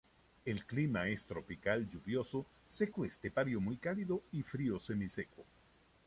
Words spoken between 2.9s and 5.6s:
estepario muy cálido y frío semiseco.